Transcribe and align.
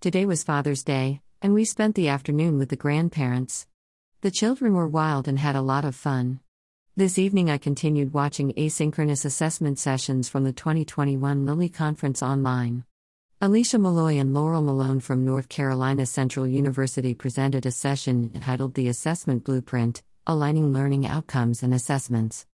Today 0.00 0.24
was 0.26 0.44
Father's 0.44 0.84
Day, 0.84 1.22
and 1.42 1.52
we 1.52 1.64
spent 1.64 1.96
the 1.96 2.06
afternoon 2.06 2.56
with 2.56 2.68
the 2.68 2.76
grandparents. 2.76 3.66
The 4.20 4.30
children 4.30 4.74
were 4.74 4.86
wild 4.86 5.26
and 5.26 5.40
had 5.40 5.56
a 5.56 5.60
lot 5.60 5.84
of 5.84 5.96
fun. 5.96 6.38
This 6.96 7.18
evening, 7.18 7.50
I 7.50 7.58
continued 7.58 8.14
watching 8.14 8.52
asynchronous 8.52 9.24
assessment 9.24 9.80
sessions 9.80 10.28
from 10.28 10.44
the 10.44 10.52
2021 10.52 11.44
Lilly 11.44 11.68
Conference 11.68 12.22
online. 12.22 12.84
Alicia 13.40 13.80
Malloy 13.80 14.18
and 14.18 14.32
Laurel 14.32 14.62
Malone 14.62 15.00
from 15.00 15.24
North 15.24 15.48
Carolina 15.48 16.06
Central 16.06 16.46
University 16.46 17.12
presented 17.12 17.66
a 17.66 17.72
session 17.72 18.30
entitled 18.36 18.74
The 18.74 18.86
Assessment 18.86 19.42
Blueprint 19.42 20.04
Aligning 20.28 20.72
Learning 20.72 21.08
Outcomes 21.08 21.64
and 21.64 21.74
Assessments. 21.74 22.46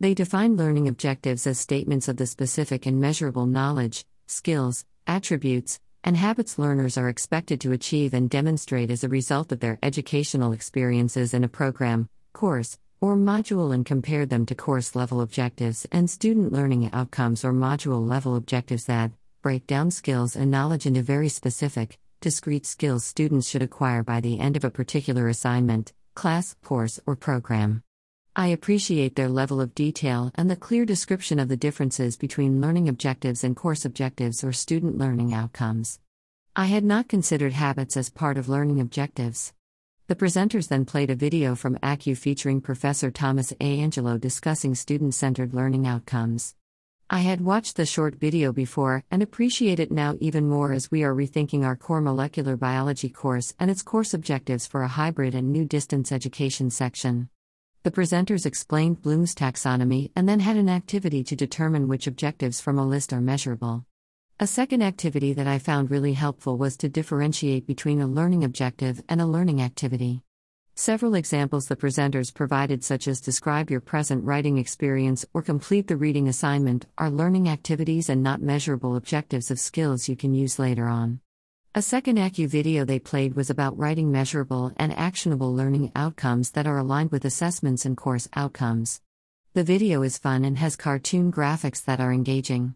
They 0.00 0.14
defined 0.14 0.56
learning 0.56 0.88
objectives 0.88 1.46
as 1.46 1.60
statements 1.60 2.08
of 2.08 2.16
the 2.16 2.26
specific 2.26 2.86
and 2.86 3.00
measurable 3.00 3.46
knowledge, 3.46 4.04
skills, 4.26 4.84
attributes, 5.06 5.78
and 6.08 6.16
habits 6.16 6.58
learners 6.58 6.96
are 6.96 7.10
expected 7.10 7.60
to 7.60 7.72
achieve 7.72 8.14
and 8.14 8.30
demonstrate 8.30 8.90
as 8.90 9.04
a 9.04 9.08
result 9.10 9.52
of 9.52 9.60
their 9.60 9.78
educational 9.82 10.52
experiences 10.52 11.34
in 11.34 11.44
a 11.44 11.48
program, 11.48 12.08
course, 12.32 12.78
or 13.02 13.14
module 13.14 13.74
and 13.74 13.84
compare 13.84 14.24
them 14.24 14.46
to 14.46 14.54
course 14.54 14.96
level 14.96 15.20
objectives 15.20 15.86
and 15.92 16.08
student 16.08 16.50
learning 16.50 16.88
outcomes 16.94 17.44
or 17.44 17.52
module 17.52 18.08
level 18.08 18.36
objectives 18.36 18.86
that 18.86 19.10
break 19.42 19.66
down 19.66 19.90
skills 19.90 20.34
and 20.34 20.50
knowledge 20.50 20.86
into 20.86 21.02
very 21.02 21.28
specific, 21.28 21.98
discrete 22.22 22.64
skills 22.64 23.04
students 23.04 23.46
should 23.46 23.62
acquire 23.62 24.02
by 24.02 24.18
the 24.18 24.40
end 24.40 24.56
of 24.56 24.64
a 24.64 24.70
particular 24.70 25.28
assignment, 25.28 25.92
class, 26.14 26.56
course, 26.64 26.98
or 27.04 27.16
program. 27.16 27.82
I 28.38 28.46
appreciate 28.46 29.16
their 29.16 29.28
level 29.28 29.60
of 29.60 29.74
detail 29.74 30.30
and 30.36 30.48
the 30.48 30.54
clear 30.54 30.84
description 30.84 31.40
of 31.40 31.48
the 31.48 31.56
differences 31.56 32.16
between 32.16 32.60
learning 32.60 32.88
objectives 32.88 33.42
and 33.42 33.56
course 33.56 33.84
objectives 33.84 34.44
or 34.44 34.52
student 34.52 34.96
learning 34.96 35.34
outcomes. 35.34 35.98
I 36.54 36.66
had 36.66 36.84
not 36.84 37.08
considered 37.08 37.52
habits 37.52 37.96
as 37.96 38.10
part 38.10 38.38
of 38.38 38.48
learning 38.48 38.78
objectives. 38.78 39.52
The 40.06 40.14
presenters 40.14 40.68
then 40.68 40.84
played 40.84 41.10
a 41.10 41.16
video 41.16 41.56
from 41.56 41.80
ACU 41.82 42.16
featuring 42.16 42.60
Professor 42.60 43.10
Thomas 43.10 43.52
A. 43.60 43.80
Angelo 43.80 44.18
discussing 44.18 44.76
student 44.76 45.14
centered 45.14 45.52
learning 45.52 45.88
outcomes. 45.88 46.54
I 47.10 47.22
had 47.22 47.40
watched 47.40 47.74
the 47.74 47.86
short 47.86 48.20
video 48.20 48.52
before 48.52 49.02
and 49.10 49.20
appreciate 49.20 49.80
it 49.80 49.90
now 49.90 50.16
even 50.20 50.48
more 50.48 50.72
as 50.72 50.92
we 50.92 51.02
are 51.02 51.12
rethinking 51.12 51.64
our 51.64 51.74
core 51.74 52.00
molecular 52.00 52.56
biology 52.56 53.08
course 53.08 53.52
and 53.58 53.68
its 53.68 53.82
course 53.82 54.14
objectives 54.14 54.64
for 54.64 54.82
a 54.82 54.94
hybrid 54.96 55.34
and 55.34 55.50
new 55.50 55.64
distance 55.64 56.12
education 56.12 56.70
section. 56.70 57.30
The 57.88 58.02
presenters 58.02 58.44
explained 58.44 59.00
Bloom's 59.00 59.34
taxonomy 59.34 60.10
and 60.14 60.28
then 60.28 60.40
had 60.40 60.58
an 60.58 60.68
activity 60.68 61.24
to 61.24 61.34
determine 61.34 61.88
which 61.88 62.06
objectives 62.06 62.60
from 62.60 62.78
a 62.78 62.86
list 62.86 63.14
are 63.14 63.20
measurable. 63.22 63.86
A 64.38 64.46
second 64.46 64.82
activity 64.82 65.32
that 65.32 65.46
I 65.46 65.58
found 65.58 65.90
really 65.90 66.12
helpful 66.12 66.58
was 66.58 66.76
to 66.76 66.90
differentiate 66.90 67.66
between 67.66 68.02
a 68.02 68.06
learning 68.06 68.44
objective 68.44 69.02
and 69.08 69.22
a 69.22 69.26
learning 69.26 69.62
activity. 69.62 70.20
Several 70.74 71.14
examples 71.14 71.66
the 71.66 71.76
presenters 71.76 72.34
provided, 72.34 72.84
such 72.84 73.08
as 73.08 73.22
describe 73.22 73.70
your 73.70 73.80
present 73.80 74.22
writing 74.22 74.58
experience 74.58 75.24
or 75.32 75.40
complete 75.40 75.88
the 75.88 75.96
reading 75.96 76.28
assignment, 76.28 76.84
are 76.98 77.08
learning 77.08 77.48
activities 77.48 78.10
and 78.10 78.22
not 78.22 78.42
measurable 78.42 78.96
objectives 78.96 79.50
of 79.50 79.58
skills 79.58 80.10
you 80.10 80.14
can 80.14 80.34
use 80.34 80.58
later 80.58 80.88
on. 80.88 81.20
A 81.74 81.82
second 81.82 82.16
ACU 82.16 82.48
video 82.48 82.86
they 82.86 82.98
played 82.98 83.34
was 83.34 83.50
about 83.50 83.78
writing 83.78 84.10
measurable 84.10 84.72
and 84.78 84.90
actionable 84.94 85.54
learning 85.54 85.92
outcomes 85.94 86.52
that 86.52 86.66
are 86.66 86.78
aligned 86.78 87.12
with 87.12 87.26
assessments 87.26 87.84
and 87.84 87.94
course 87.94 88.26
outcomes. 88.34 89.02
The 89.52 89.64
video 89.64 90.02
is 90.02 90.16
fun 90.16 90.46
and 90.46 90.56
has 90.56 90.76
cartoon 90.76 91.30
graphics 91.30 91.84
that 91.84 92.00
are 92.00 92.12
engaging. 92.12 92.74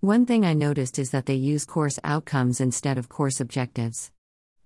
One 0.00 0.24
thing 0.24 0.46
I 0.46 0.54
noticed 0.54 0.98
is 0.98 1.10
that 1.10 1.26
they 1.26 1.34
use 1.34 1.66
course 1.66 1.98
outcomes 2.02 2.62
instead 2.62 2.96
of 2.96 3.10
course 3.10 3.40
objectives. 3.40 4.10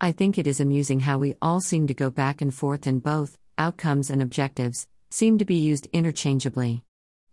I 0.00 0.12
think 0.12 0.38
it 0.38 0.46
is 0.46 0.60
amusing 0.60 1.00
how 1.00 1.18
we 1.18 1.34
all 1.42 1.60
seem 1.60 1.88
to 1.88 1.94
go 1.94 2.10
back 2.10 2.40
and 2.40 2.54
forth 2.54 2.86
in 2.86 3.00
both, 3.00 3.36
outcomes 3.58 4.08
and 4.08 4.22
objectives, 4.22 4.86
seem 5.10 5.36
to 5.38 5.44
be 5.44 5.56
used 5.56 5.88
interchangeably. 5.92 6.84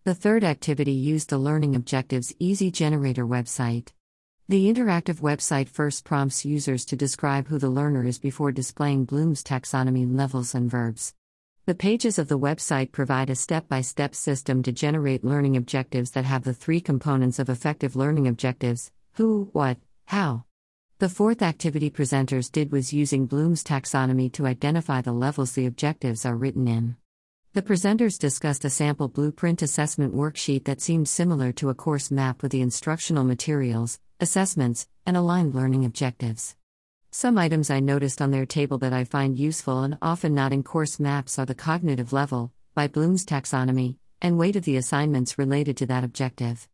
The 0.06 0.16
third 0.16 0.44
activity 0.44 0.94
used 0.94 1.30
the 1.30 1.38
Learning 1.38 1.76
Objectives 1.76 2.34
Easy 2.40 2.72
Generator 2.72 3.28
website. 3.28 3.90
The 4.52 4.68
interactive 4.68 5.22
website 5.22 5.70
first 5.70 6.04
prompts 6.04 6.44
users 6.44 6.84
to 6.88 6.98
describe 6.98 7.48
who 7.48 7.58
the 7.58 7.70
learner 7.70 8.06
is 8.06 8.20
before 8.20 8.52
displaying 8.52 9.06
Bloom's 9.06 9.46
taxonomy 9.46 10.06
levels 10.14 10.54
and 10.54 10.70
verbs. 10.70 11.14
The 11.68 11.74
pages 11.74 12.20
of 12.20 12.28
the 12.28 12.38
website 12.38 12.92
provide 12.92 13.30
a 13.30 13.36
step 13.36 13.70
by 13.70 13.80
step 13.80 14.14
system 14.14 14.62
to 14.64 14.74
generate 14.74 15.24
learning 15.24 15.56
objectives 15.56 16.12
that 16.12 16.26
have 16.26 16.44
the 16.44 16.54
three 16.54 16.82
components 16.82 17.40
of 17.40 17.50
effective 17.50 17.96
learning 17.96 18.28
objectives 18.28 18.92
who, 19.14 19.48
what, 19.54 19.78
how. 20.08 20.44
The 21.00 21.08
fourth 21.08 21.42
activity 21.42 21.90
presenters 21.90 22.52
did 22.52 22.74
was 22.74 22.92
using 22.92 23.28
Bloom's 23.28 23.64
taxonomy 23.64 24.30
to 24.34 24.48
identify 24.48 25.00
the 25.00 25.14
levels 25.14 25.54
the 25.54 25.66
objectives 25.66 26.26
are 26.26 26.36
written 26.36 26.68
in. 26.68 26.98
The 27.54 27.62
presenters 27.62 28.18
discussed 28.18 28.64
a 28.64 28.70
sample 28.70 29.10
blueprint 29.10 29.62
assessment 29.62 30.16
worksheet 30.16 30.64
that 30.64 30.80
seemed 30.80 31.10
similar 31.10 31.52
to 31.54 31.68
a 31.68 31.76
course 31.76 32.10
map 32.10 32.42
with 32.42 32.54
the 32.54 32.62
instructional 32.62 33.26
materials, 33.26 34.00
assessments, 34.22 34.88
and 35.06 35.18
aligned 35.18 35.54
learning 35.54 35.84
objectives. 35.84 36.56
Some 37.12 37.38
items 37.38 37.70
I 37.70 37.82
noticed 37.82 38.22
on 38.22 38.32
their 38.32 38.46
table 38.46 38.78
that 38.78 38.94
I 38.94 39.04
find 39.04 39.38
useful 39.38 39.84
and 39.84 39.98
often 40.02 40.34
not 40.34 40.54
in 40.54 40.64
course 40.64 40.98
maps 40.98 41.38
are 41.38 41.46
the 41.46 41.54
cognitive 41.54 42.14
level, 42.14 42.54
by 42.74 42.88
Bloom's 42.88 43.26
taxonomy, 43.26 43.98
and 44.22 44.38
weight 44.38 44.56
of 44.56 44.64
the 44.64 44.78
assignments 44.78 45.38
related 45.38 45.76
to 45.76 45.86
that 45.88 46.06
objective. 46.06 46.70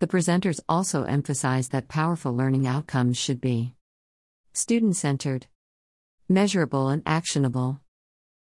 The 0.00 0.06
presenters 0.06 0.60
also 0.68 1.04
emphasized 1.04 1.72
that 1.72 1.88
powerful 1.88 2.36
learning 2.36 2.66
outcomes 2.66 3.16
should 3.16 3.40
be 3.40 3.72
student 4.52 4.96
centered, 4.96 5.46
measurable 6.28 6.90
and 6.90 7.02
actionable, 7.06 7.80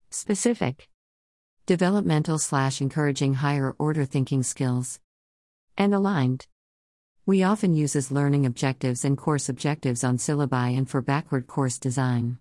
specific, 0.09 0.89
developmental 1.65 2.37
slash 2.37 2.81
encouraging 2.81 3.35
higher 3.35 3.73
order 3.79 4.03
thinking 4.03 4.43
skills, 4.43 4.99
and 5.77 5.93
aligned. 5.93 6.45
We 7.25 7.41
often 7.41 7.73
use 7.73 7.95
as 7.95 8.11
learning 8.11 8.45
objectives 8.45 9.05
and 9.05 9.17
course 9.17 9.47
objectives 9.47 10.03
on 10.03 10.17
syllabi 10.17 10.77
and 10.77 10.89
for 10.89 11.01
backward 11.01 11.47
course 11.47 11.79
design. 11.79 12.37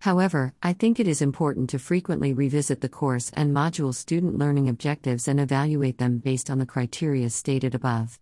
However, 0.00 0.52
I 0.62 0.74
think 0.74 1.00
it 1.00 1.08
is 1.08 1.22
important 1.22 1.70
to 1.70 1.78
frequently 1.78 2.34
revisit 2.34 2.82
the 2.82 2.90
course 2.90 3.30
and 3.34 3.56
module 3.56 3.94
student 3.94 4.36
learning 4.36 4.68
objectives 4.68 5.28
and 5.28 5.40
evaluate 5.40 5.96
them 5.96 6.18
based 6.18 6.50
on 6.50 6.58
the 6.58 6.66
criteria 6.66 7.30
stated 7.30 7.74
above. 7.74 8.20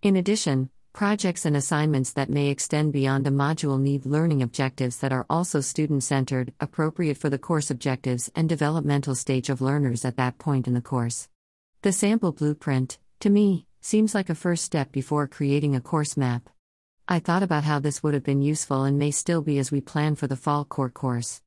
In 0.00 0.14
addition, 0.14 0.70
projects 0.92 1.44
and 1.44 1.56
assignments 1.56 2.12
that 2.12 2.30
may 2.30 2.48
extend 2.48 2.92
beyond 2.92 3.26
a 3.26 3.30
module 3.30 3.80
need 3.80 4.04
learning 4.06 4.42
objectives 4.42 4.98
that 4.98 5.12
are 5.12 5.26
also 5.30 5.60
student 5.60 6.02
centered, 6.02 6.52
appropriate 6.60 7.16
for 7.16 7.30
the 7.30 7.38
course 7.38 7.70
objectives 7.70 8.30
and 8.34 8.48
developmental 8.48 9.14
stage 9.14 9.48
of 9.48 9.60
learners 9.60 10.04
at 10.04 10.16
that 10.16 10.38
point 10.38 10.66
in 10.66 10.74
the 10.74 10.80
course. 10.80 11.28
The 11.82 11.92
sample 11.92 12.32
blueprint, 12.32 12.98
to 13.20 13.30
me, 13.30 13.66
seems 13.80 14.14
like 14.14 14.28
a 14.28 14.34
first 14.34 14.64
step 14.64 14.90
before 14.90 15.28
creating 15.28 15.76
a 15.76 15.80
course 15.80 16.16
map. 16.16 16.48
I 17.06 17.20
thought 17.20 17.42
about 17.42 17.64
how 17.64 17.78
this 17.78 18.02
would 18.02 18.14
have 18.14 18.24
been 18.24 18.42
useful 18.42 18.84
and 18.84 18.98
may 18.98 19.12
still 19.12 19.40
be 19.40 19.58
as 19.58 19.70
we 19.70 19.80
plan 19.80 20.14
for 20.14 20.26
the 20.26 20.36
fall 20.36 20.64
core 20.64 20.90
course. 20.90 21.40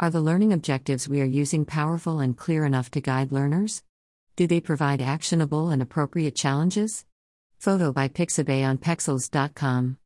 Are 0.00 0.10
the 0.10 0.20
learning 0.20 0.52
objectives 0.52 1.08
we 1.08 1.20
are 1.20 1.24
using 1.24 1.64
powerful 1.64 2.20
and 2.20 2.36
clear 2.36 2.64
enough 2.64 2.90
to 2.92 3.00
guide 3.00 3.32
learners? 3.32 3.82
Do 4.36 4.46
they 4.46 4.60
provide 4.60 5.02
actionable 5.02 5.70
and 5.70 5.82
appropriate 5.82 6.36
challenges? 6.36 7.04
Photo 7.58 7.92
by 7.92 8.08
Pixabay 8.08 8.64
on 8.64 8.78
Pexels.com. 8.78 9.96